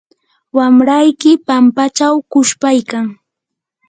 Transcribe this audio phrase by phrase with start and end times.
[0.55, 3.05] wamrayki pampachaw quchpaykan.